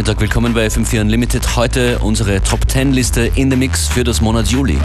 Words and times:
Nachmittag, 0.00 0.22
willkommen 0.22 0.54
bei 0.54 0.66
FM4 0.66 1.02
Unlimited. 1.02 1.56
Heute 1.56 1.98
unsere 1.98 2.40
Top 2.40 2.66
10 2.66 2.92
Liste 2.92 3.30
in 3.34 3.50
the 3.50 3.56
Mix 3.56 3.86
für 3.86 4.02
das 4.02 4.22
Monat 4.22 4.46
Juli. 4.46 4.78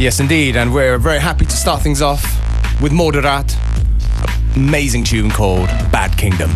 Yes, 0.00 0.18
indeed, 0.18 0.56
and 0.56 0.74
we're 0.74 0.98
very 0.98 1.20
happy 1.20 1.46
to 1.46 1.54
start 1.54 1.84
things 1.84 2.02
off 2.02 2.20
with 2.80 2.90
Moderat, 2.90 3.56
amazing 4.56 5.04
tune 5.04 5.30
called 5.30 5.68
Bad 5.92 6.18
Kingdom. 6.18 6.50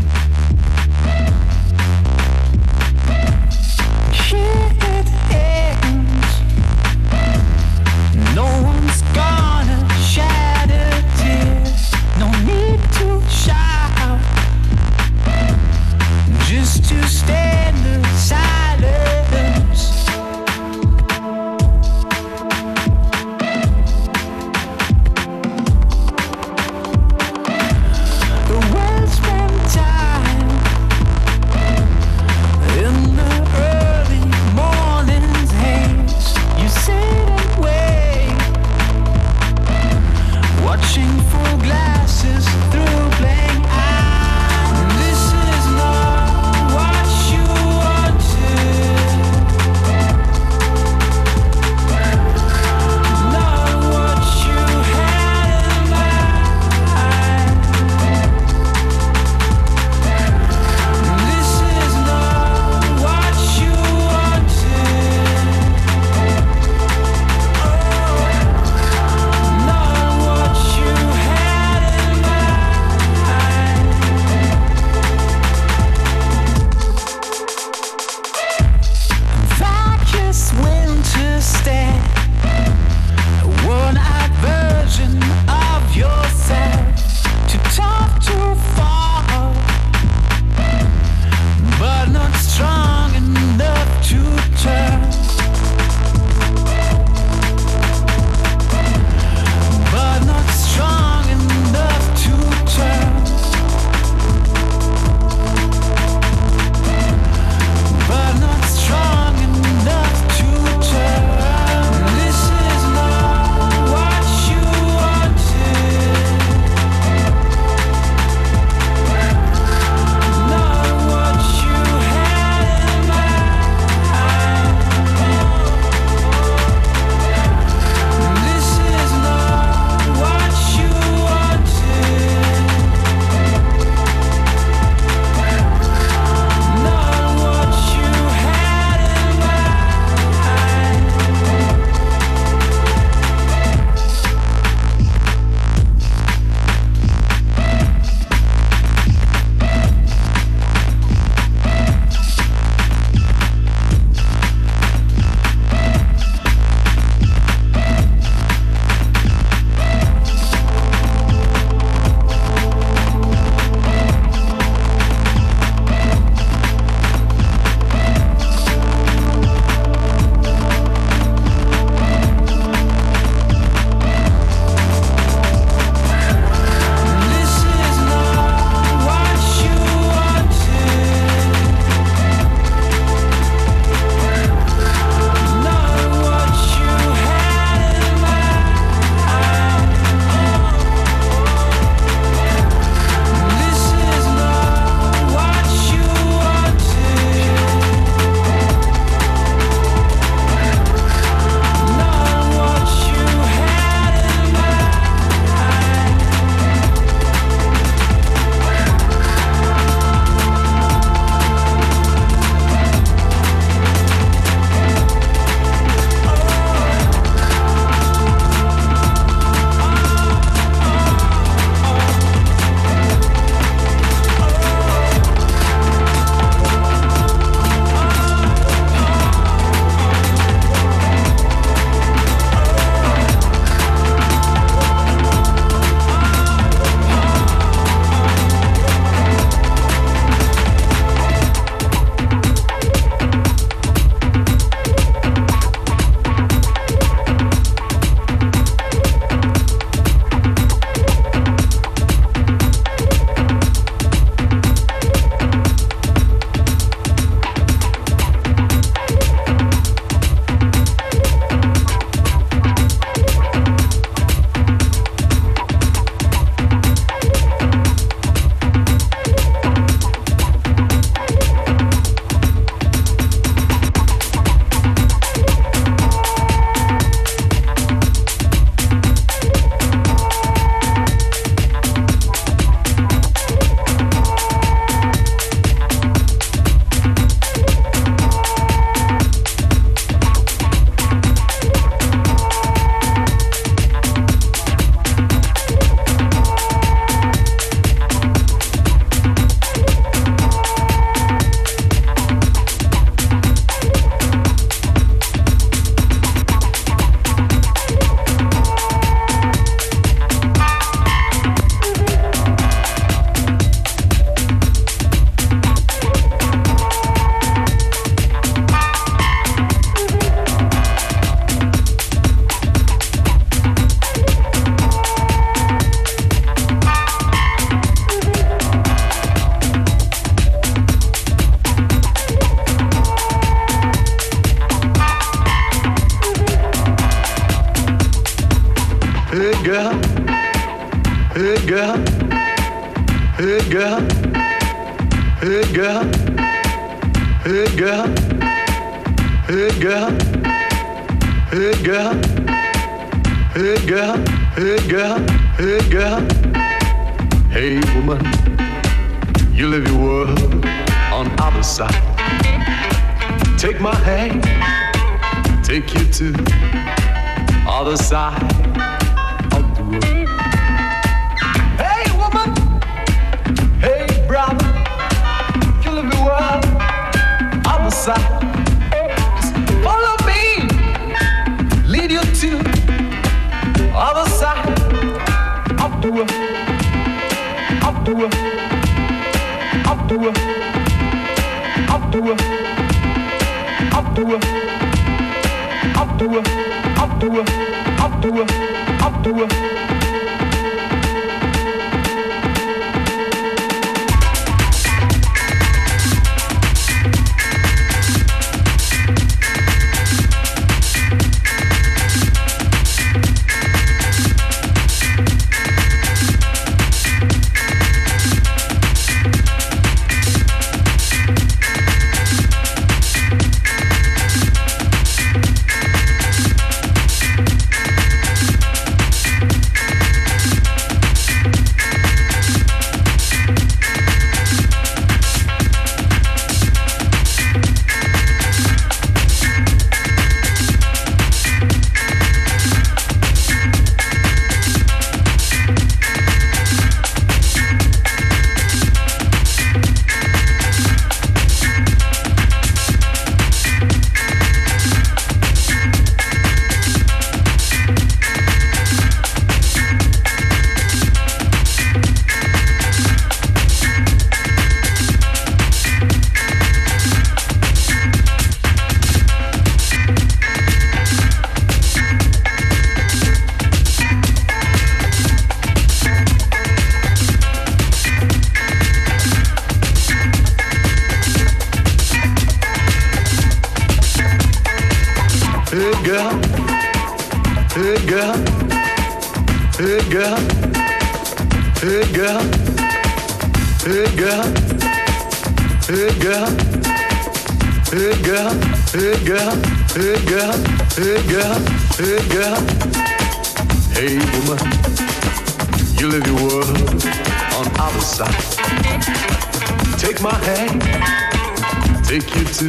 my 510.30 510.38
hand, 510.44 512.04
take 512.04 512.34
you 512.36 512.44
to 512.44 512.68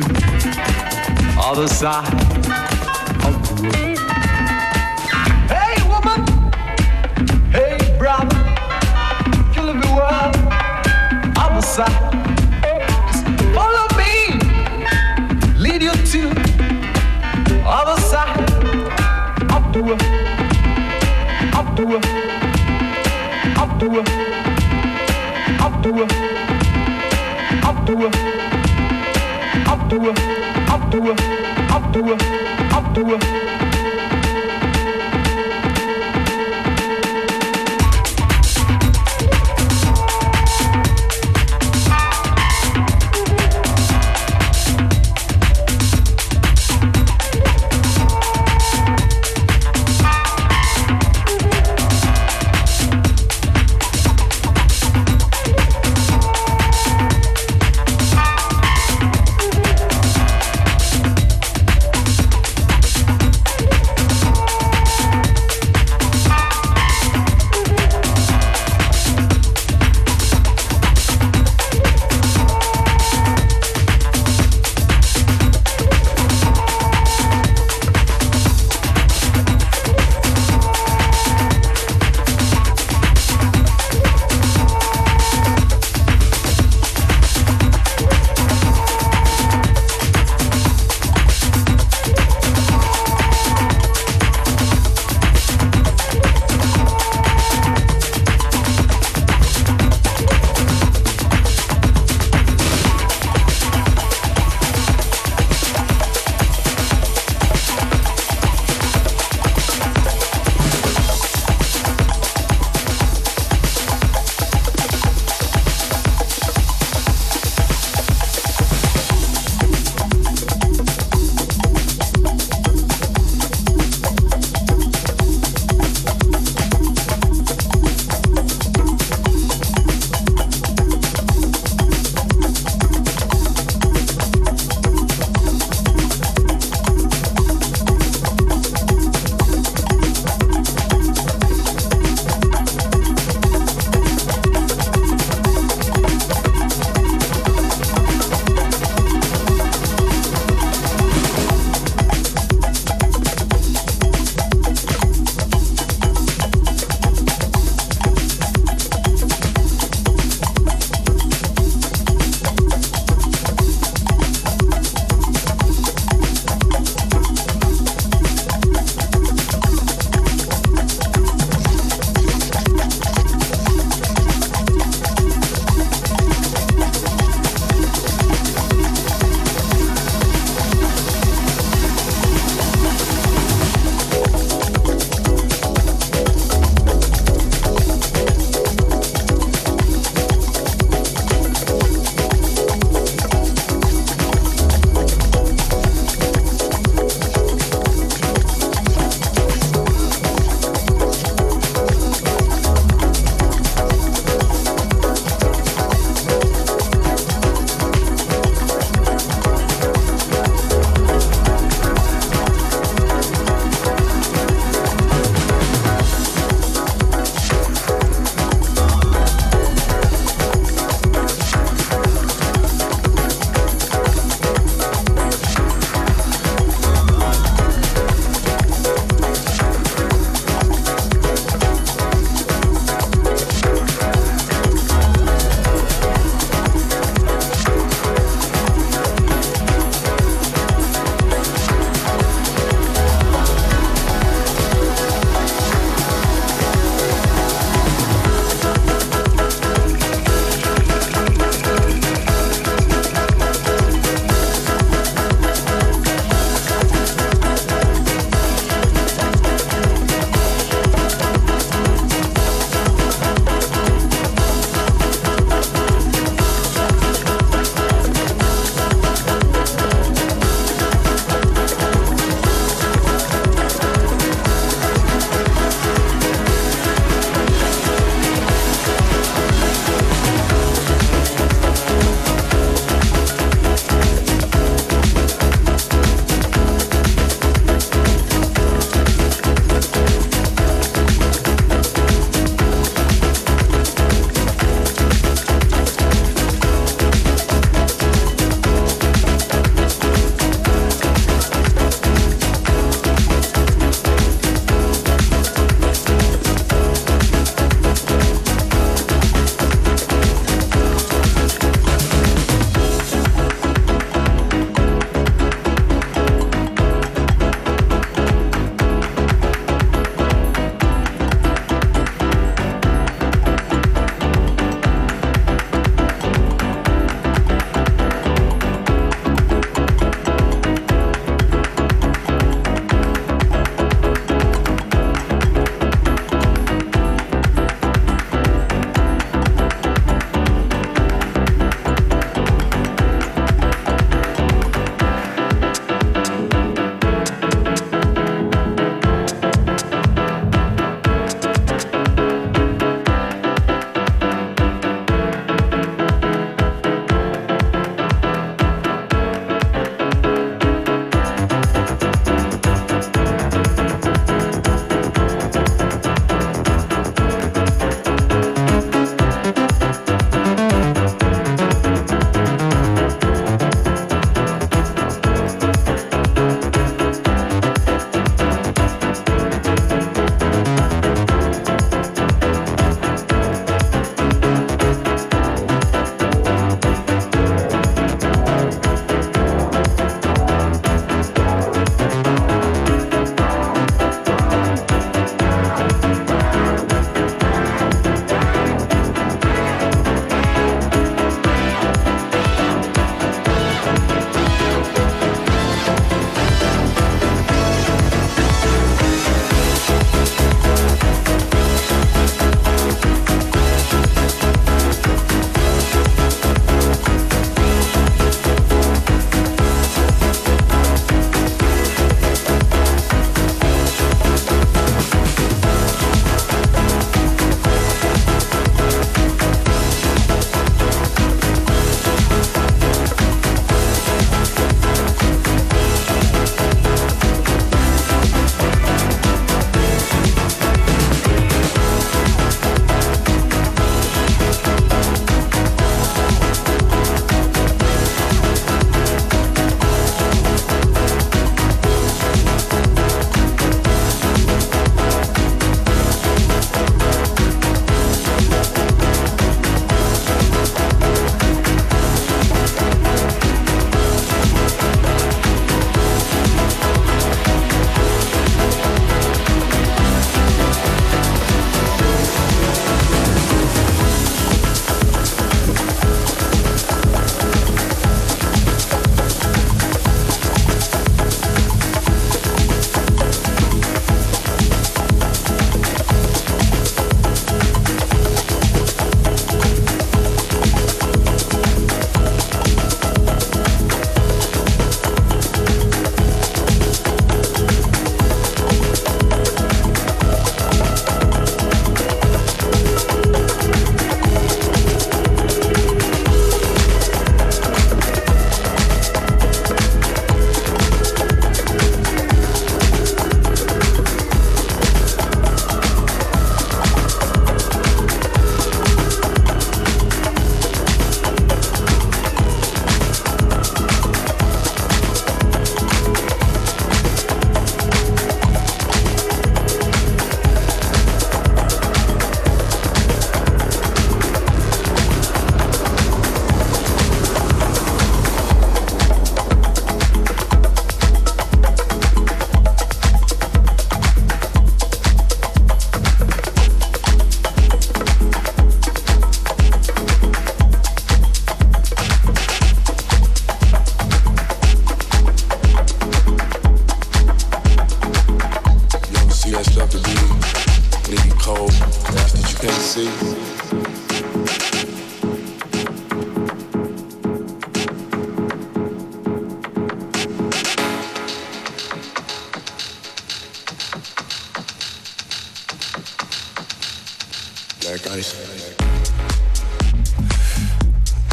other 1.38 1.68
side 1.68 2.13
of 3.25 3.62
the. 3.62 4.00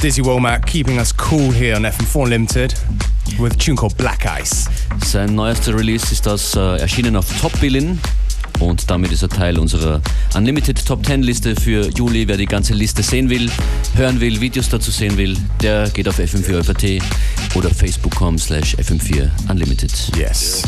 Dizzy 0.08 0.22
Womack 0.22 0.64
keeping 0.64 0.98
us 0.98 1.12
cool 1.12 1.50
here 1.50 1.76
on 1.76 1.82
FM4 1.82 2.24
Unlimited 2.24 2.72
with 3.38 3.52
a 3.52 3.56
tune 3.58 3.76
called 3.76 3.94
Black 3.98 4.24
Ice. 4.40 4.66
Sein 5.04 5.34
neuester 5.34 5.74
Release 5.74 6.10
ist 6.10 6.24
das 6.24 6.54
äh, 6.56 6.78
erschienen 6.78 7.14
auf 7.14 7.26
Top 7.42 7.52
Billin 7.60 8.00
und 8.58 8.90
damit 8.90 9.12
ist 9.12 9.20
er 9.20 9.28
Teil 9.28 9.58
unserer 9.58 10.00
Unlimited 10.34 10.82
Top 10.86 11.04
10 11.04 11.22
Liste 11.22 11.54
für 11.54 11.90
Juli. 11.90 12.26
Wer 12.26 12.38
die 12.38 12.46
ganze 12.46 12.72
Liste 12.72 13.02
sehen 13.02 13.28
will, 13.28 13.50
hören 13.96 14.18
will, 14.18 14.40
Videos 14.40 14.70
dazu 14.70 14.90
sehen 14.90 15.14
will, 15.18 15.36
der 15.60 15.90
geht 15.90 16.08
auf 16.08 16.18
fm4 16.18 17.02
oder 17.54 17.68
facebook.com 17.68 18.38
slash 18.38 18.76
fm4 18.76 19.28
unlimited. 19.50 19.92
Yes. 20.16 20.62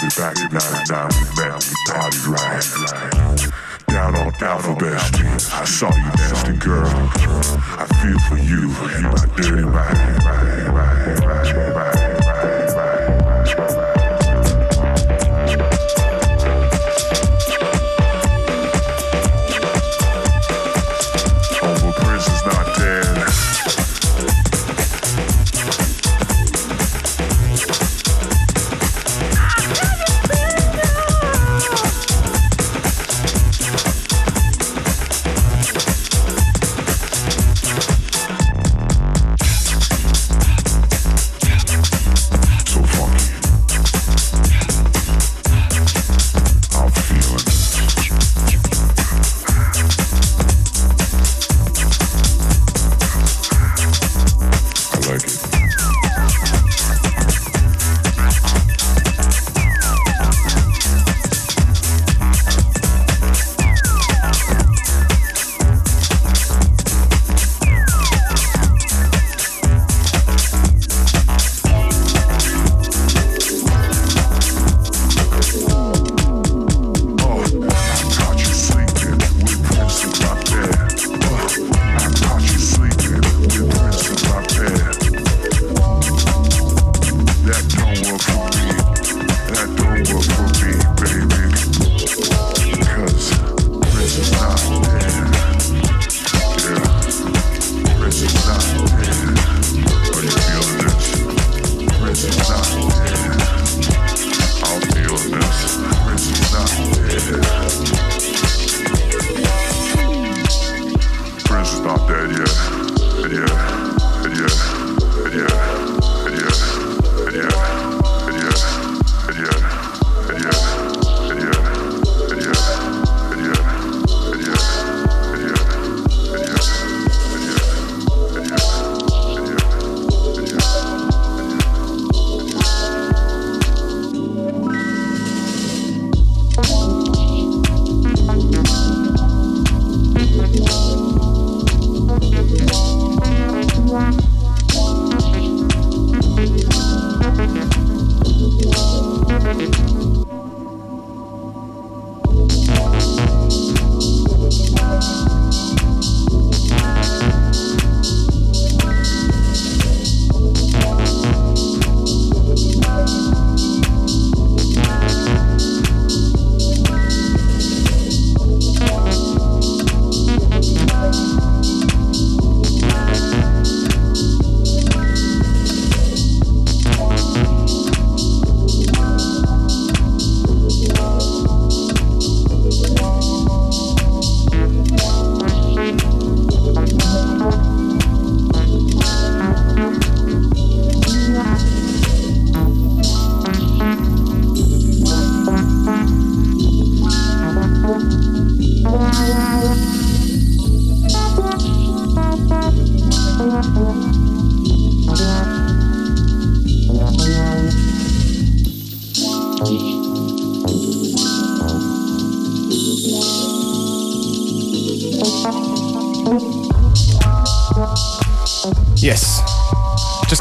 Everybody, 0.00 0.42
everybody, 0.44 0.90
now 0.90 1.08
we 1.08 1.24
back, 1.34 1.58
we 1.58 1.74
party 1.92 2.18
right. 2.28 3.27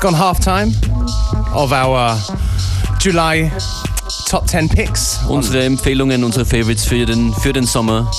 Just 0.08 0.16
gone 0.16 0.26
half 0.26 0.40
time 0.40 0.70
of 1.54 1.74
our 1.74 2.18
July 2.98 3.52
top 4.26 4.48
10 4.48 4.70
picks. 4.70 5.18
Unsere 5.28 5.66
Empfehlungen, 5.66 6.24
unsere 6.24 6.46
Favorites 6.46 6.86
für 6.86 7.06
den, 7.06 7.34
für 7.34 7.52
den 7.52 7.66
Sommer. 7.66 8.10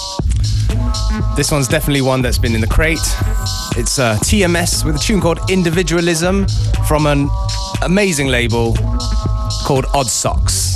This 1.34 1.50
one's 1.50 1.66
definitely 1.66 2.02
one 2.02 2.20
that's 2.20 2.36
been 2.36 2.54
in 2.54 2.60
the 2.60 2.66
crate. 2.66 3.00
It's 3.78 3.98
uh, 3.98 4.18
TMS 4.20 4.84
with 4.84 4.96
a 4.96 4.98
tune 4.98 5.22
called 5.22 5.38
Individualism 5.50 6.46
from 6.86 7.06
an 7.06 7.30
amazing 7.80 8.28
label 8.28 8.74
called 9.64 9.86
Odd 9.94 10.08
Socks. 10.08 10.67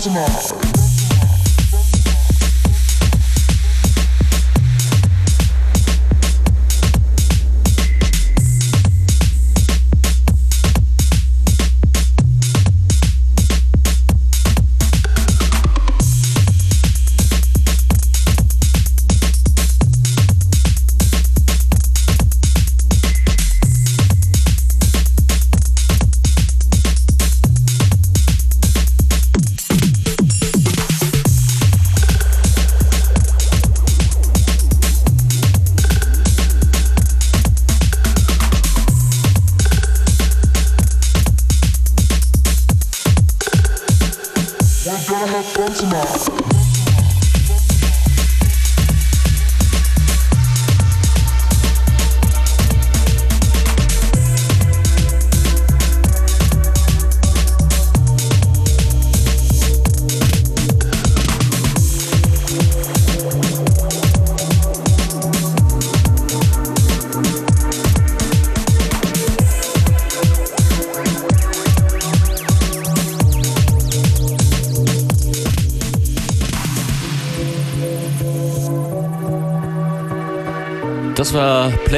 Das 0.00 0.59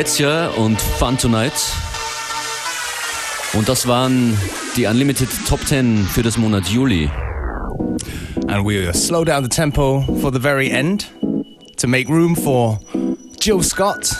Plätzchen 0.03 0.48
und 0.57 0.80
Fun 0.80 1.16
Tonight. 1.16 1.53
Und 3.53 3.68
das 3.68 3.86
waren 3.86 4.36
die 4.76 4.86
Unlimited 4.86 5.28
Top 5.48 5.64
10 5.64 6.05
für 6.07 6.24
das 6.24 6.36
Monat 6.36 6.66
Juli. 6.66 7.09
And 8.48 8.66
we 8.66 8.92
slow 8.92 9.24
down 9.24 9.44
the 9.44 9.48
tempo 9.48 10.00
for 10.20 10.32
the 10.32 10.40
very 10.40 10.70
end 10.70 11.09
to 11.76 11.86
make 11.86 12.09
room 12.09 12.34
for 12.34 12.80
Jill 13.40 13.62
Scott. 13.62 14.16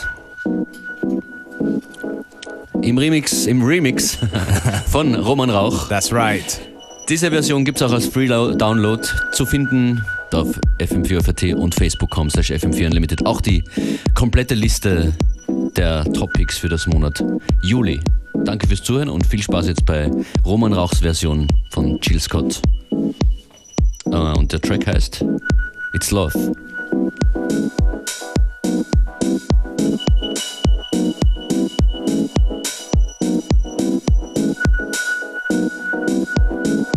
Im 2.81 2.97
Remix, 2.97 3.47
im 3.47 3.65
Remix 3.65 4.19
von 4.87 5.17
Roman 5.17 5.51
Rauch. 5.51 5.89
That's 5.89 6.13
right. 6.13 6.61
Diese 7.09 7.29
Version 7.33 7.65
gibt 7.65 7.81
es 7.81 7.83
auch 7.83 7.93
als 7.93 8.07
Free 8.07 8.29
Download 8.29 9.03
zu 9.33 9.45
finden 9.45 10.01
auf 10.33 10.49
fm4.at 10.79 11.57
und 11.57 11.75
facebook.com 11.75 12.31
slash 12.31 12.53
fm4 12.53 12.87
unlimited. 12.87 13.27
Auch 13.27 13.41
die 13.41 13.65
komplette 14.15 14.55
Liste 14.55 15.13
der 15.77 16.05
Topics 16.13 16.59
für 16.59 16.69
das 16.69 16.87
Monat 16.87 17.25
Juli. 17.63 18.01
Danke 18.45 18.67
fürs 18.67 18.83
Zuhören 18.83 19.09
und 19.09 19.27
viel 19.27 19.43
Spaß 19.43 19.69
jetzt 19.69 19.87
bei 19.87 20.11
Roman 20.45 20.73
Rauchs 20.73 21.01
Version 21.01 21.47
von 21.71 21.99
Jill 22.03 22.21
Scott. 22.21 22.61
Uh, 24.07 24.35
und 24.37 24.53
der 24.53 24.61
Track 24.61 24.87
heißt 24.87 25.25
It's 25.95 26.11
Love. 26.11 26.33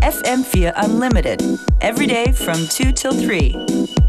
FM4 0.02 0.74
Unlimited, 0.84 1.42
every 1.82 2.08
day 2.08 2.32
from 2.34 2.68
2 2.68 2.92
till 2.92 3.12
3. 3.12 4.05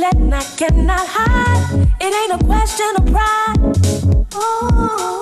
Let 0.00 0.16
and 0.16 0.34
I 0.34 0.42
cannot 0.56 1.06
hide. 1.06 1.86
It 2.00 2.14
ain't 2.20 2.40
a 2.40 2.44
question 2.46 2.90
of 2.96 3.04
pride. 3.12 4.28
Oh, 4.32 5.19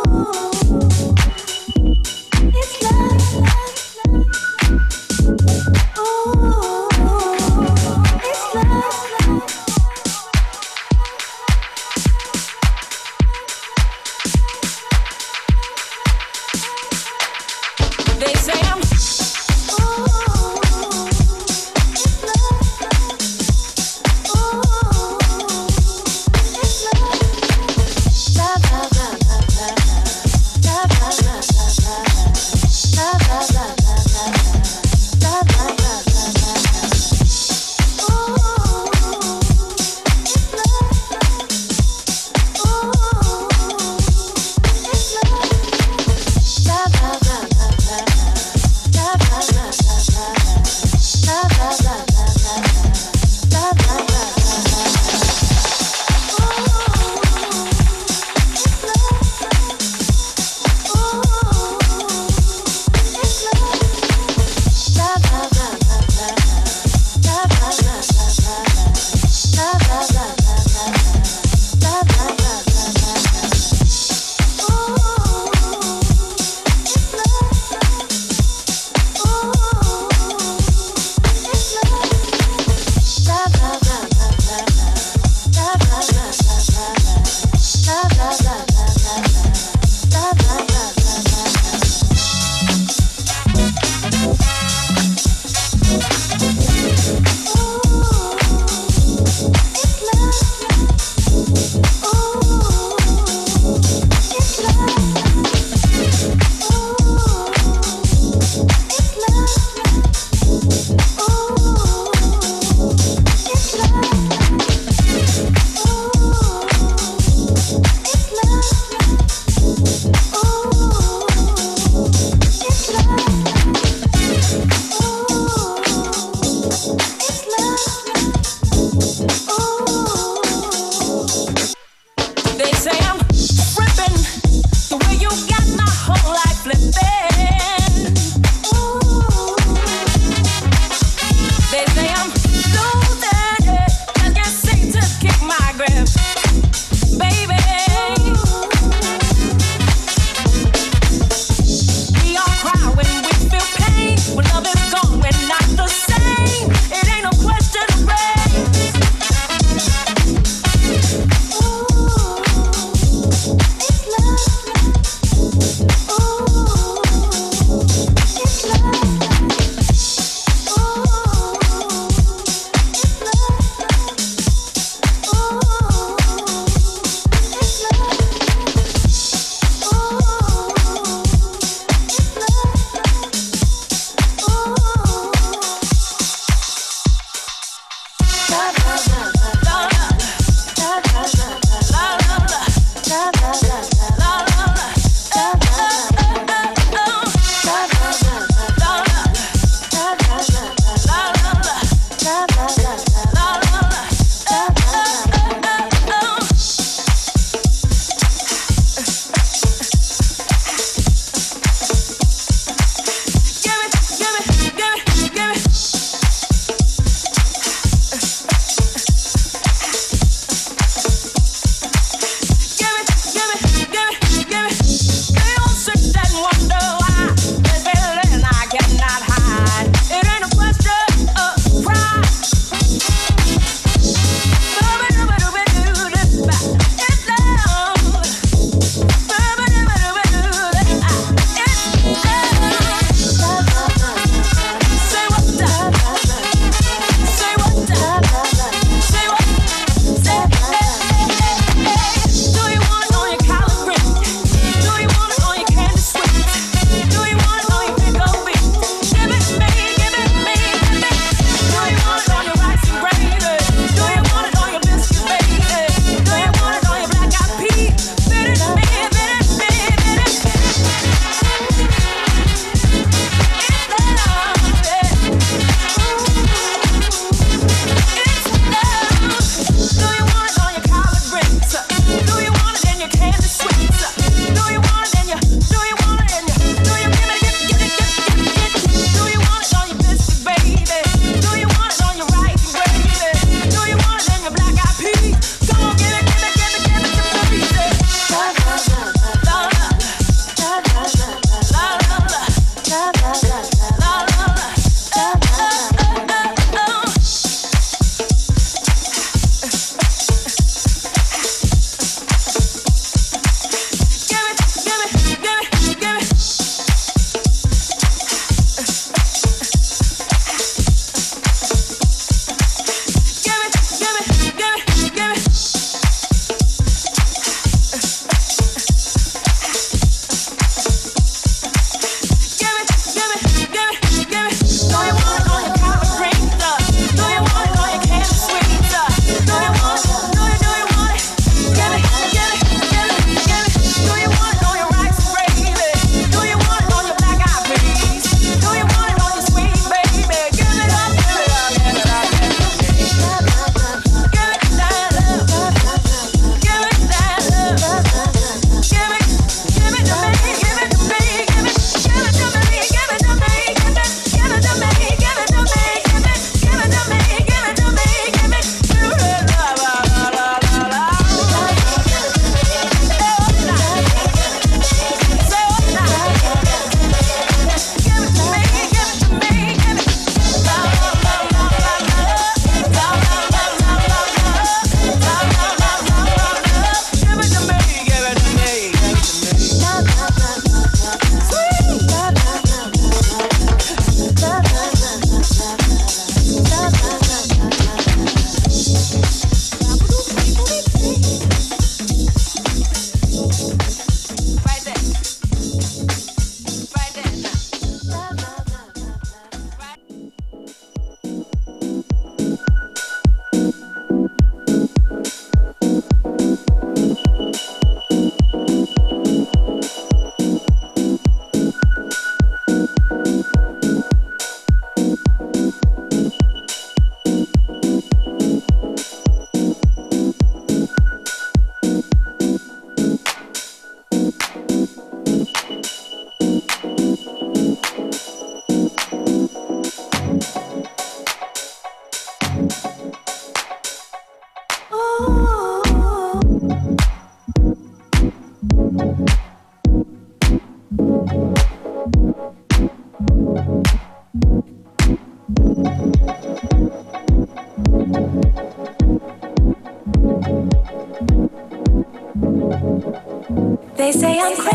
say 464.29 464.41
I'm 464.41 464.57
crazy. 464.57 464.68